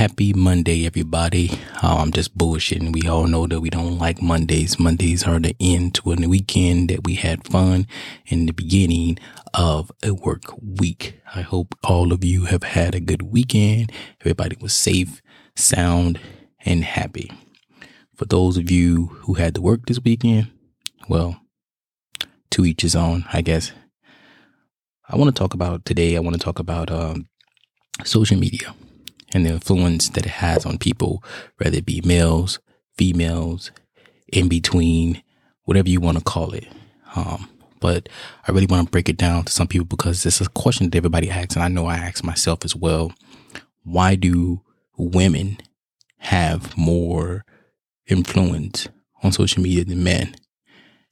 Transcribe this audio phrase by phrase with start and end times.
[0.00, 1.50] happy Monday, everybody.
[1.82, 2.90] Oh, I'm just bullshitting.
[2.90, 4.78] We all know that we don't like Mondays.
[4.78, 7.86] Mondays are the end to a weekend that we had fun
[8.24, 9.18] in the beginning
[9.52, 11.20] of a work week.
[11.34, 13.92] I hope all of you have had a good weekend.
[14.22, 15.20] Everybody was safe,
[15.54, 16.18] sound,
[16.64, 17.30] and happy.
[18.16, 20.50] For those of you who had to work this weekend,
[21.10, 21.42] well,
[22.52, 23.72] to each his own, I guess.
[25.06, 27.26] I want to talk about today, I want to talk about um,
[28.02, 28.74] social media
[29.32, 31.22] and the influence that it has on people,
[31.58, 32.58] whether it be males,
[32.96, 33.70] females,
[34.32, 35.22] in between,
[35.64, 36.66] whatever you want to call it.
[37.14, 37.48] Um,
[37.80, 38.08] but
[38.46, 40.90] I really want to break it down to some people because this is a question
[40.90, 43.12] that everybody asks, and I know I ask myself as well.
[43.84, 44.60] Why do
[44.96, 45.58] women
[46.18, 47.44] have more
[48.06, 48.88] influence
[49.22, 50.34] on social media than men?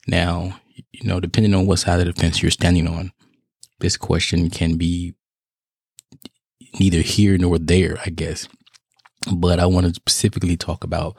[0.07, 0.61] Now,
[0.93, 3.13] you know, depending on what side of the fence you're standing on,
[3.81, 5.15] this question can be
[6.79, 8.49] neither here nor there, I guess.
[9.33, 11.17] But I want to specifically talk about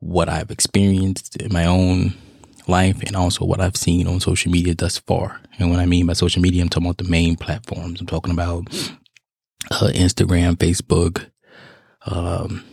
[0.00, 2.14] what I've experienced in my own
[2.68, 5.40] life and also what I've seen on social media thus far.
[5.58, 8.00] And what I mean by social media, I'm talking about the main platforms.
[8.00, 8.68] I'm talking about
[9.70, 11.30] uh, Instagram, Facebook,
[12.06, 12.64] um,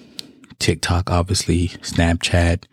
[0.60, 2.66] TikTok, obviously, Snapchat.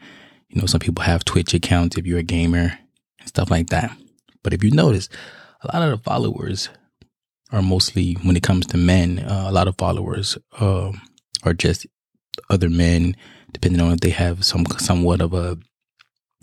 [0.49, 2.79] You know, some people have Twitch accounts if you're a gamer
[3.19, 3.97] and stuff like that.
[4.43, 5.09] But if you notice,
[5.63, 6.69] a lot of the followers
[7.53, 9.21] are mostly when it comes to men.
[9.21, 10.91] Uh, a lot of followers uh,
[11.45, 11.87] are just
[12.51, 13.15] other men,
[13.53, 15.59] depending on if they have some somewhat of a,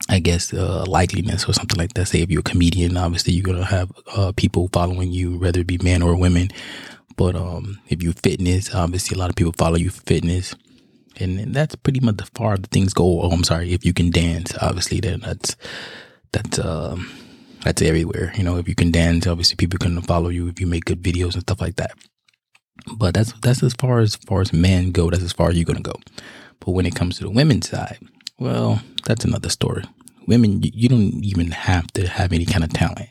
[0.07, 2.07] I guess, uh, likeliness or something like that.
[2.07, 5.67] Say if you're a comedian, obviously you're gonna have uh, people following you, whether it
[5.67, 6.49] be men or women.
[7.17, 10.55] But um, if you fitness, obviously a lot of people follow you for fitness.
[11.19, 13.21] And that's pretty much the far the things go.
[13.21, 13.73] Oh, I'm sorry.
[13.73, 15.57] If you can dance, obviously, then that's
[16.31, 17.11] that's um,
[17.63, 18.33] that's everywhere.
[18.35, 21.01] You know, if you can dance, obviously people can follow you if you make good
[21.01, 21.91] videos and stuff like that.
[22.95, 25.09] But that's that's as far as, far as men go.
[25.09, 25.95] That's as far as you're gonna go.
[26.59, 27.99] But when it comes to the women's side,
[28.39, 29.83] well, that's another story.
[30.27, 33.09] Women, you, you don't even have to have any kind of talent.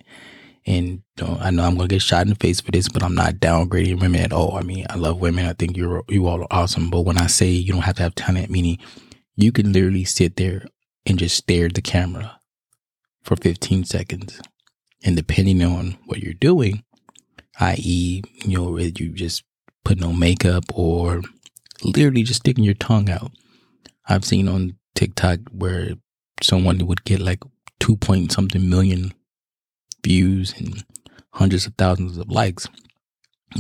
[0.67, 3.03] And you know, I know I'm gonna get shot in the face for this, but
[3.03, 4.57] I'm not downgrading women at all.
[4.57, 5.47] I mean, I love women.
[5.47, 6.91] I think you're you all are awesome.
[6.91, 8.79] But when I say you don't have to have talent, meaning
[9.37, 10.67] you can literally sit there
[11.07, 12.38] and just stare at the camera
[13.29, 14.41] for 15 seconds.
[15.05, 16.83] And depending on what you're doing,
[17.61, 19.45] i.e., you know, whether you just
[19.85, 21.21] put no makeup or
[21.85, 23.31] literally just sticking your tongue out.
[24.09, 25.91] I've seen on TikTok where
[26.43, 27.43] someone would get like
[27.79, 29.13] two point something million
[30.03, 30.85] views and
[31.35, 32.67] hundreds of thousands of likes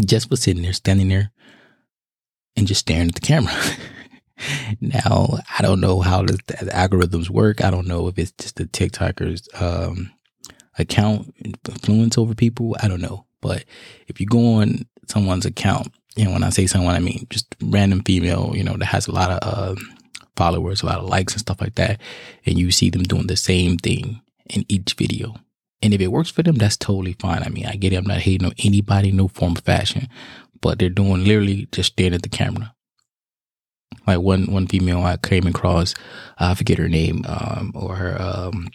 [0.05, 1.31] just for sitting there, standing there,
[2.57, 3.55] and just staring at the camera.
[4.81, 7.65] now I don't know how the, the, algorithms work.
[7.65, 10.11] I don't know if it's just the TikTokers um,
[10.79, 12.77] account influence over people.
[12.83, 13.27] I don't know.
[13.41, 13.65] But
[14.09, 18.03] if you go on someone's account, and when I say someone, I mean just random
[18.03, 19.81] female, you know, that has a lot of uh,
[20.37, 22.01] followers, a lot of likes and stuff like that,
[22.45, 24.21] and you see them doing the same thing
[24.51, 25.37] in each video.
[25.81, 27.43] And if it works for them, that's totally fine.
[27.45, 27.97] I mean, I get it.
[27.97, 30.09] I'm not hating on anybody, no form of fashion,
[30.61, 32.75] but they're doing literally just staring at the camera
[34.07, 35.95] like one one female I came across,
[36.39, 38.69] I forget her name um, or her um,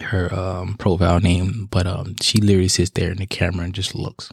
[0.00, 3.94] her um, profile name, but um, she literally sits there in the camera and just
[3.94, 4.30] looks.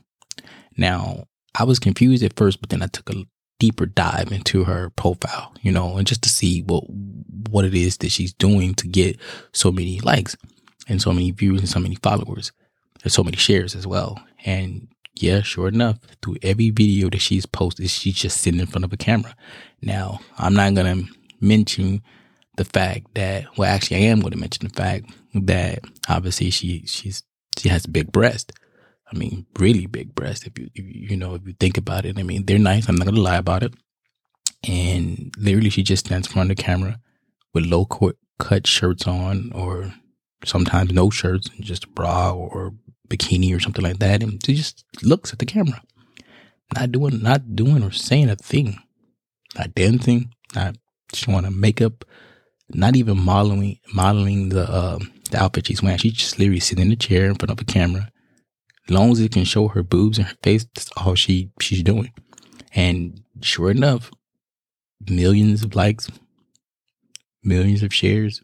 [0.78, 1.26] Now
[1.58, 3.24] I was confused at first, but then I took a
[3.60, 6.84] deeper dive into her profile, you know, and just to see what
[7.50, 9.18] what it is that she's doing to get
[9.54, 10.36] so many likes
[10.88, 12.52] and so many views and so many followers.
[13.04, 14.88] and so many shares as well, and
[15.18, 18.92] yeah, sure enough, through every video that she's posted, she's just sitting in front of
[18.92, 19.36] a camera.
[19.82, 22.02] Now, I'm not going to mention
[22.58, 26.86] the fact that, well, actually, I am going to mention the fact that obviously she,
[26.86, 27.24] she's,
[27.58, 28.54] she has big breasts.
[29.12, 30.46] I mean, really big breasts.
[30.46, 32.90] If you, if you, know, if you think about it, I mean, they're nice.
[32.90, 33.74] I'm not going to lie about it.
[34.68, 37.00] And literally, she just stands in front of the camera
[37.54, 37.86] with low
[38.40, 39.94] cut shirts on, or
[40.44, 42.74] sometimes no shirts, and just a bra or
[43.08, 45.82] bikini or something like that, and she just looks at the camera,
[46.74, 48.80] not doing, not doing or saying a thing,
[49.58, 50.76] not dancing, not
[51.14, 52.06] showing a makeup,
[52.70, 55.00] not even modeling, modeling the uh,
[55.32, 55.98] the outfit she's wearing.
[55.98, 58.10] She's just literally sitting in a chair in front of a camera.
[58.88, 61.84] As long as it can show her boobs and her face, that's all she she's
[61.84, 62.14] doing.
[62.74, 64.12] And sure enough,
[65.10, 66.10] millions of likes,
[67.44, 68.42] millions of shares,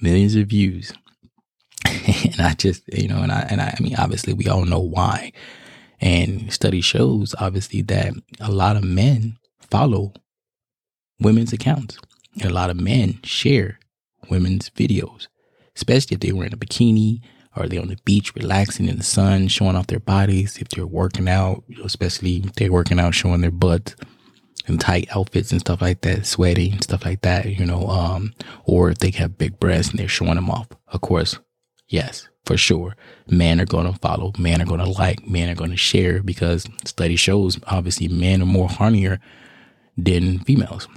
[0.00, 0.92] millions of views.
[2.24, 4.80] and I just, you know, and I, and I, I mean, obviously we all know
[4.80, 5.32] why.
[6.00, 10.12] And study shows obviously that a lot of men follow
[11.20, 11.98] women's accounts.
[12.34, 13.78] And a lot of men share
[14.30, 15.28] women's videos,
[15.76, 17.20] especially if they were in a bikini
[17.54, 20.56] or they're on the beach relaxing in the sun, showing off their bodies.
[20.56, 23.94] If they're working out, especially if they're working out, showing their butts.
[24.66, 28.32] in tight outfits and stuff like that, sweating and stuff like that, you know, um,
[28.64, 30.68] or if they have big breasts and they're showing them off.
[30.88, 31.38] Of course,
[31.92, 32.96] yes, for sure.
[33.28, 36.22] Men are going to follow, men are going to like, men are going to share
[36.22, 39.18] because study shows obviously men are more hornier
[39.96, 40.88] than females.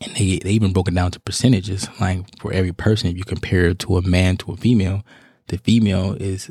[0.00, 1.88] And they, they even broke it down to percentages.
[2.00, 5.02] Like for every person, if you compare to a man to a female,
[5.48, 6.50] the female is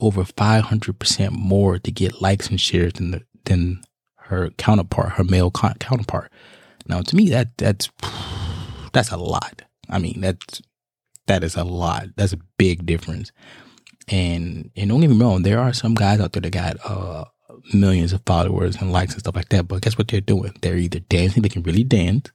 [0.00, 3.82] over 500% more to get likes and shares than the, than
[4.16, 6.30] her counterpart, her male counterpart.
[6.88, 7.90] Now, to me, that that's
[8.92, 9.62] that's a lot.
[9.88, 10.62] I mean, that's
[11.26, 12.06] that is a lot.
[12.16, 13.32] That's a big difference.
[14.08, 17.24] And and don't get me wrong, there are some guys out there that got uh,
[17.72, 19.68] millions of followers and likes and stuff like that.
[19.68, 20.54] But guess what they're doing?
[20.62, 22.30] They're either dancing, they can really dance.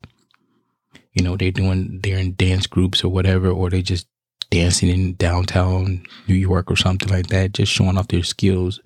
[1.13, 4.07] You know, they're doing they're in dance groups or whatever, or they're just
[4.49, 8.81] dancing in downtown New York or something like that, just showing off their skills.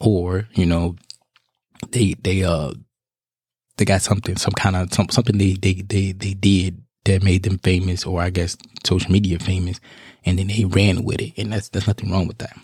[0.00, 0.96] Or, you know,
[1.90, 2.72] they they uh
[3.76, 7.42] they got something, some kind of some, something they, they they they did that made
[7.42, 8.56] them famous, or I guess
[8.86, 9.80] social media famous,
[10.24, 12.56] and then they ran with it, and that's there's nothing wrong with that.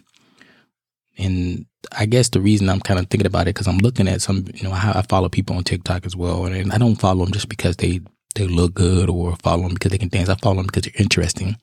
[1.19, 1.67] And
[1.97, 4.47] I guess the reason I'm kind of thinking about it because I'm looking at some,
[4.55, 7.33] you know, I, I follow people on TikTok as well, and I don't follow them
[7.33, 8.01] just because they
[8.35, 10.29] they look good or follow them because they can dance.
[10.29, 11.57] I follow them because they're interesting.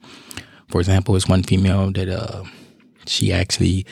[0.69, 2.43] For example, it's one female that uh
[3.05, 3.85] she actually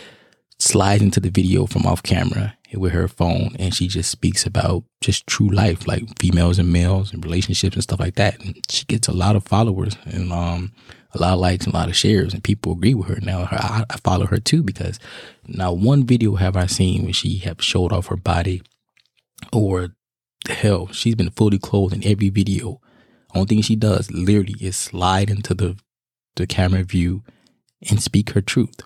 [0.66, 4.84] slides into the video from off camera with her phone and she just speaks about
[5.02, 8.40] just true life, like females and males and relationships and stuff like that.
[8.44, 10.74] And she gets a lot of followers and um,
[11.14, 13.20] a lot of likes and a lot of shares, and people agree with her.
[13.22, 15.00] Now her, I, I follow her too because
[15.48, 18.62] now one video have I seen where she have showed off her body,
[19.54, 19.90] or
[20.48, 22.82] hell, she's been fully clothed in every video.
[23.34, 25.78] Only thing she does literally is slide into the
[26.36, 27.24] the camera view
[27.90, 28.82] and speak her truth,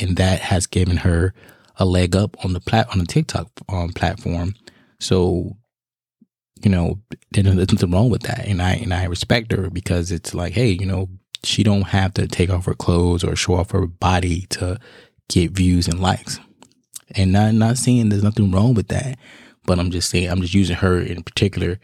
[0.00, 1.34] and that has given her
[1.76, 4.54] a leg up on the plat on the TikTok um, platform.
[5.00, 5.56] So,
[6.62, 7.00] you know,
[7.30, 10.68] there's nothing wrong with that, and I and I respect her because it's like, hey,
[10.68, 11.08] you know,
[11.44, 14.78] she don't have to take off her clothes or show off her body to
[15.28, 16.38] get views and likes.
[17.16, 19.18] And not not saying there's nothing wrong with that,
[19.66, 21.78] but I'm just saying I'm just using her in particular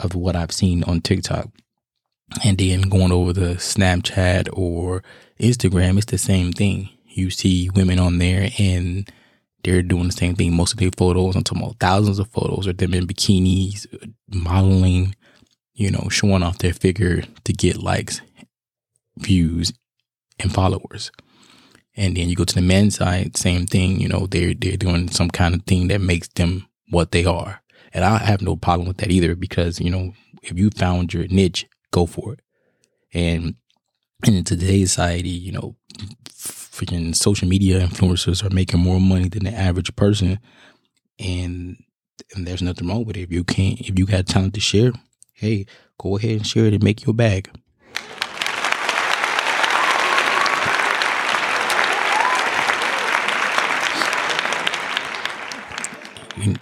[0.00, 1.48] of what I've seen on TikTok.
[2.44, 5.02] And then going over the Snapchat or
[5.40, 9.10] Instagram, it's the same thing you see women on there and
[9.64, 10.54] they're doing the same thing.
[10.54, 13.86] Most of their photos, I'm talking about thousands of photos of them in bikinis,
[14.32, 15.14] modeling,
[15.74, 18.20] you know, showing off their figure to get likes,
[19.18, 19.72] views,
[20.38, 21.10] and followers.
[21.96, 24.00] And then you go to the men's side, same thing.
[24.00, 27.60] You know, they're they're doing some kind of thing that makes them what they are.
[27.92, 30.12] And I have no problem with that either because, you know,
[30.42, 32.40] if you found your niche, go for it.
[33.12, 33.54] And,
[34.24, 35.76] and in today's society, you know,
[36.78, 40.38] freaking social media influencers are making more money than the average person.
[41.18, 41.76] And
[42.34, 43.22] and there's nothing wrong with it.
[43.22, 44.92] If you can't if you got talent to share,
[45.32, 45.66] hey,
[45.98, 47.50] go ahead and share it and make your bag.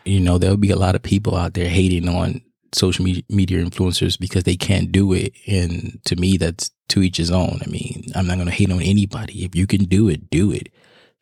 [0.04, 2.40] You, know, there'll be a lot of people out there hating on
[2.74, 5.34] social media, media influencers because they can't do it.
[5.46, 7.60] And to me, that's to each his own.
[7.64, 9.44] I mean, I'm not going to hate on anybody.
[9.44, 10.68] If you can do it, do it.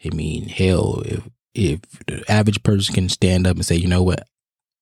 [0.04, 4.02] I mean, hell, if, if the average person can stand up and say, you know
[4.02, 4.26] what,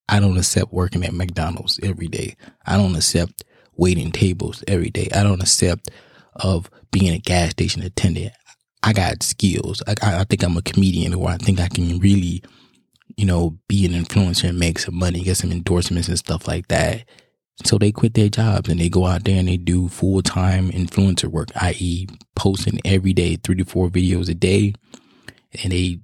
[0.09, 2.37] I don't accept working at McDonald's every day.
[2.67, 3.45] I don't accept
[3.77, 5.09] waiting tables every day.
[5.15, 5.91] I don't accept
[6.37, 8.33] of being a gas station attendant.
[8.83, 9.83] I got skills.
[9.87, 12.43] I, I think I'm a comedian or I think I can really,
[13.17, 16.69] you know, be an influencer and make some money, get some endorsements and stuff like
[16.69, 17.05] that.
[17.65, 20.71] So they quit their jobs and they go out there and they do full time
[20.71, 24.75] influencer work, i.e., posting every day, three to four videos a day,
[25.63, 26.01] and they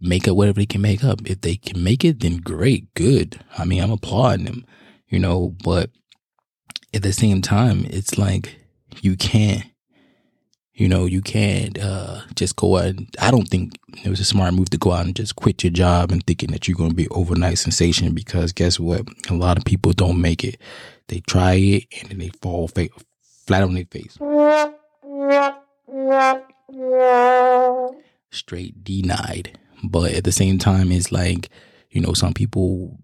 [0.00, 1.20] make up whatever they can make up.
[1.24, 3.40] If they can make it, then great, good.
[3.56, 4.66] I mean, I'm applauding them,
[5.08, 5.90] you know, but
[6.92, 8.56] at the same time, it's like
[9.00, 9.64] you can't,
[10.74, 12.86] you know, you can't uh, just go out.
[12.86, 13.74] And, I don't think
[14.04, 16.50] it was a smart move to go out and just quit your job and thinking
[16.52, 19.06] that you're going to be overnight sensation because guess what?
[19.28, 20.58] A lot of people don't make it.
[21.08, 22.88] They try it and then they fall fa-
[23.46, 24.16] flat on their face.
[28.30, 29.58] Straight denied.
[29.84, 31.50] But at the same time, it's like,
[31.90, 32.98] you know, some people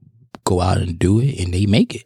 [0.44, 2.04] go out and do it and they make it.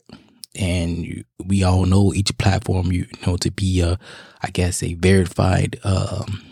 [0.55, 3.99] And we all know each platform, you know, to be a,
[4.43, 6.43] I guess, a verified um,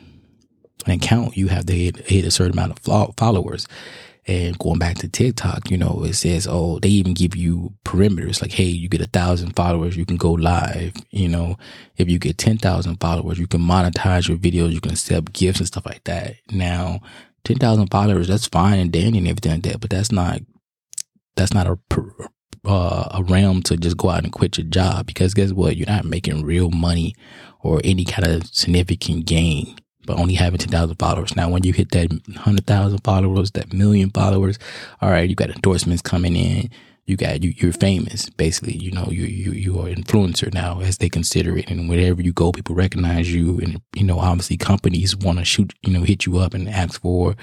[0.87, 3.67] account, you have to hit, hit a certain amount of followers.
[4.27, 8.41] And going back to TikTok, you know, it says, oh, they even give you perimeters
[8.41, 10.93] like, hey, you get a thousand followers, you can go live.
[11.11, 11.57] You know,
[11.97, 15.67] if you get 10,000 followers, you can monetize your videos, you can accept gifts and
[15.67, 16.35] stuff like that.
[16.51, 17.01] Now,
[17.45, 20.41] 10,000 followers, that's fine and dandy and everything like that, but that's not
[21.37, 21.77] that's not a
[22.65, 25.77] uh, a realm to just go out and quit your job because guess what?
[25.77, 27.15] You're not making real money
[27.61, 29.77] or any kind of significant gain,
[30.07, 31.37] but only having 10,000 followers.
[31.37, 34.59] Now, when you hit that 100,000 followers, that million followers,
[35.01, 36.71] all right, you got endorsements coming in.
[37.07, 37.53] You got you.
[37.57, 38.77] You're famous, basically.
[38.77, 41.69] You know, you you you are influencer now, as they consider it.
[41.69, 43.59] And wherever you go, people recognize you.
[43.59, 47.01] And you know, obviously, companies want to shoot, you know, hit you up and ask
[47.01, 47.35] for,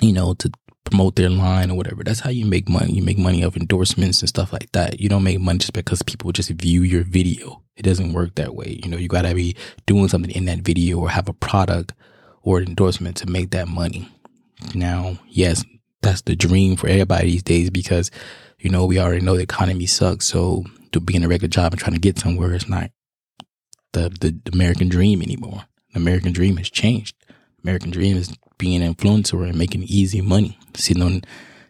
[0.00, 0.50] you know, to
[0.90, 2.02] promote their line or whatever.
[2.02, 2.92] That's how you make money.
[2.92, 5.00] You make money off endorsements and stuff like that.
[5.00, 7.62] You don't make money just because people just view your video.
[7.76, 8.80] It doesn't work that way.
[8.82, 11.92] You know, you got to be doing something in that video or have a product
[12.42, 14.08] or an endorsement to make that money.
[14.74, 15.64] Now, yes,
[16.02, 18.10] that's the dream for everybody these days because,
[18.58, 20.26] you know, we already know the economy sucks.
[20.26, 22.90] So to be in a regular job and trying to get somewhere is not
[23.92, 25.64] the, the, the American dream anymore.
[25.92, 27.14] The American dream has changed.
[27.68, 31.20] American dream is being an influencer and making easy money, sitting on,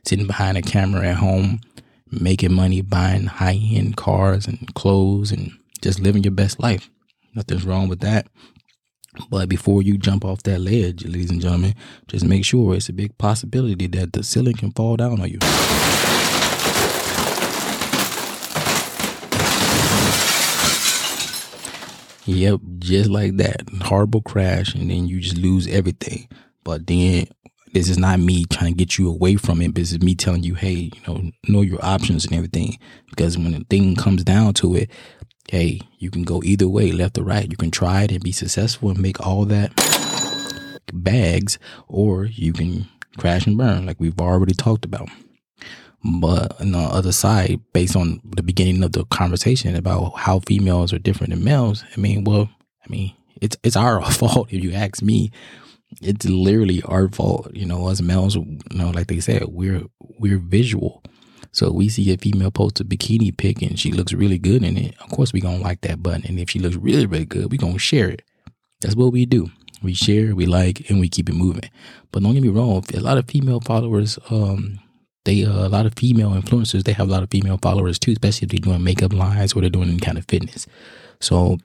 [0.06, 1.60] sitting behind a camera at home,
[2.08, 5.50] making money, buying high end cars and clothes and
[5.82, 6.88] just living your best life.
[7.34, 8.28] Nothing's wrong with that.
[9.28, 11.74] But before you jump off that ledge, ladies and gentlemen,
[12.06, 15.38] just make sure it's a big possibility that the ceiling can fall down on you.
[22.28, 23.62] Yep, just like that.
[23.80, 26.28] Horrible crash, and then you just lose everything.
[26.62, 27.26] But then
[27.72, 29.74] this is not me trying to get you away from it.
[29.74, 32.78] This is me telling you, hey, you know, know your options and everything.
[33.08, 34.90] Because when the thing comes down to it,
[35.48, 37.50] hey, you can go either way, left or right.
[37.50, 39.72] You can try it and be successful and make all that
[40.92, 41.58] bags,
[41.88, 45.08] or you can crash and burn, like we've already talked about.
[46.04, 50.92] But on the other side, based on the beginning of the conversation about how females
[50.92, 52.48] are different than males, I mean, well,
[52.84, 55.30] I mean, it's it's our fault if you ask me.
[56.02, 57.88] It's literally our fault, you know.
[57.88, 61.02] As males, you know, like they said, we're we're visual.
[61.50, 64.76] So we see a female post a bikini pic and she looks really good in
[64.76, 64.94] it.
[65.00, 67.58] Of course, we gonna like that button, and if she looks really really good, we
[67.58, 68.22] gonna share it.
[68.80, 69.50] That's what we do.
[69.82, 71.70] We share, we like, and we keep it moving.
[72.12, 74.80] But don't get me wrong, a lot of female followers um,
[75.28, 78.12] they uh, a lot of female influencers they have a lot of female followers too
[78.12, 80.66] especially if they're doing makeup lines or they're doing any kind of fitness.
[81.20, 81.58] So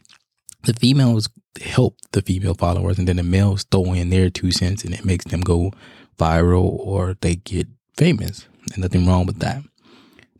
[0.63, 1.29] the females
[1.61, 5.05] help the female followers and then the males throw in their two cents and it
[5.05, 5.71] makes them go
[6.17, 7.67] viral or they get
[7.97, 8.47] famous.
[8.73, 9.61] And nothing wrong with that.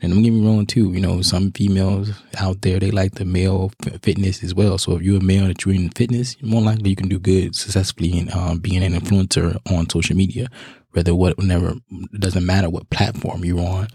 [0.02, 3.26] And don't get me wrong too you know some females out there they like the
[3.26, 4.78] male fitness as well.
[4.78, 7.56] So if you're a male that you're in fitness more likely you can do good
[7.56, 10.48] successfully in um, being an influencer on social media
[10.94, 11.76] whether what whenever
[12.18, 13.88] doesn't matter what platform you're on.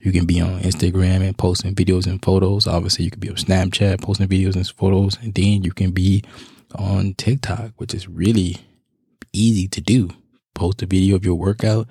[0.00, 2.66] You can be on Instagram and posting videos and photos.
[2.66, 6.22] Obviously, you can be on Snapchat posting videos and photos, and then you can be
[6.74, 8.58] on TikTok, which is really
[9.32, 10.10] easy to do.
[10.54, 11.88] Post a video of your workout,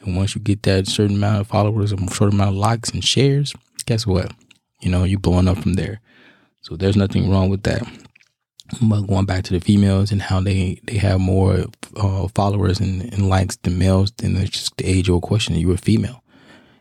[0.00, 3.04] and once you get that certain amount of followers, a certain amount of likes and
[3.04, 3.54] shares,
[3.86, 4.32] guess what?
[4.80, 6.00] You know, you're blowing up from there.
[6.60, 7.82] So there's nothing wrong with that.
[8.80, 11.64] But going back to the females and how they, they have more
[11.98, 15.54] uh, followers and, and, likes than males, then it's just the age old question.
[15.56, 16.22] You a female.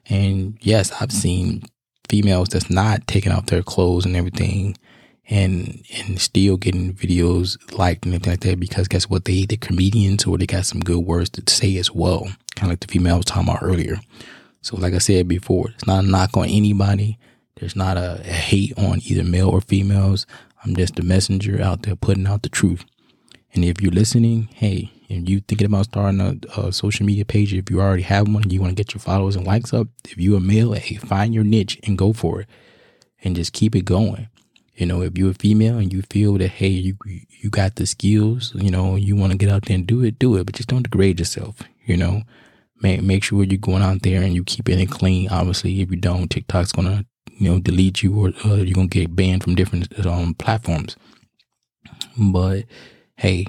[0.09, 1.63] And yes, I've seen
[2.07, 4.77] females that's not taking off their clothes and everything
[5.29, 9.25] and and still getting videos liked and everything like that because guess what?
[9.25, 12.21] They the comedians or they got some good words to say as well.
[12.55, 13.99] Kind of like the female I was talking about earlier.
[14.61, 17.17] So like I said before, it's not a knock on anybody.
[17.55, 20.25] There's not a, a hate on either male or females.
[20.63, 22.85] I'm just a messenger out there putting out the truth.
[23.53, 27.53] And if you're listening, hey, if you thinking about starting a, a, social media page,
[27.53, 30.17] if you already have one you want to get your followers and likes up, if
[30.17, 32.47] you're a male, hey, find your niche and go for it,
[33.23, 34.27] and just keep it going.
[34.75, 37.85] You know, if you're a female and you feel that hey, you you got the
[37.85, 40.55] skills, you know, you want to get out there and do it, do it, but
[40.55, 41.61] just don't degrade yourself.
[41.85, 42.21] You know,
[42.81, 45.29] make make sure you're going out there and you keep it clean.
[45.29, 49.15] Obviously, if you don't, TikTok's gonna you know delete you or uh, you're gonna get
[49.15, 50.95] banned from different um, platforms.
[52.17, 52.65] But
[53.15, 53.47] hey,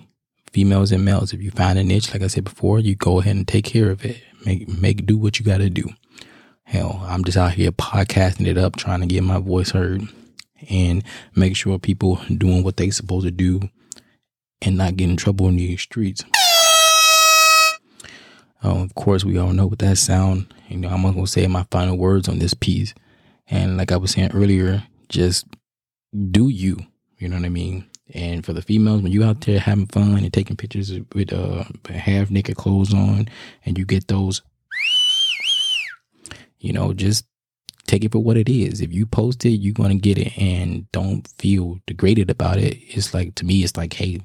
[0.59, 3.37] females and males, if you find a niche, like I said before, you go ahead
[3.37, 4.21] and take care of it.
[4.45, 5.89] Make make do what you got to do.
[6.65, 10.03] Hell, I'm just out here podcasting it up, trying to get my voice heard
[10.69, 11.05] and
[11.37, 13.71] make sure people doing what they supposed to do
[14.61, 16.25] and not get in trouble in these streets.
[18.61, 20.53] Um, of course, we all know what that sound.
[20.69, 22.95] You know, I'm not gonna say my final words on this piece.
[23.47, 25.47] And like I was saying earlier, just
[26.33, 26.79] do you.
[27.19, 27.85] You know what I mean?
[28.15, 31.65] And for the females, when you out there having fun and taking pictures with uh,
[31.91, 33.29] half naked clothes on,
[33.67, 34.41] and you get those,
[36.59, 37.27] you know, just
[37.87, 38.81] take it for what it is.
[38.81, 42.79] If you post it, you're gonna get it, and don't feel degraded about it.
[42.81, 44.21] It's like to me, it's like, hey,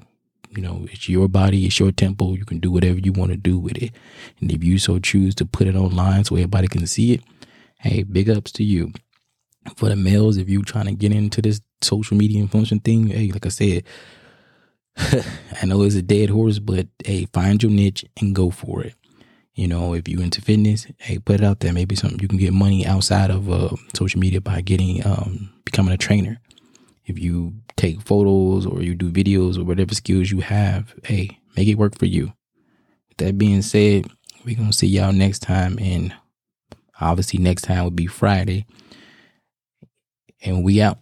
[0.50, 2.38] you know, it's your body, it's your temple.
[2.38, 3.92] You can do whatever you want to do with it,
[4.40, 7.22] and if you so choose to put it online so everybody can see it,
[7.80, 8.92] hey, big ups to you.
[9.76, 13.30] For the males, if you trying to get into this social media influencing thing, hey,
[13.30, 13.84] like I said,
[14.96, 18.94] I know it's a dead horse, but hey, find your niche and go for it.
[19.54, 21.72] You know, if you into fitness, hey, put it out there.
[21.72, 25.94] Maybe something you can get money outside of uh, social media by getting um, becoming
[25.94, 26.40] a trainer.
[27.06, 31.68] If you take photos or you do videos or whatever skills you have, hey, make
[31.68, 32.32] it work for you.
[33.08, 34.06] With that being said,
[34.44, 36.12] we're gonna see y'all next time, and
[37.00, 38.66] obviously next time will be Friday,
[40.44, 40.98] and we out.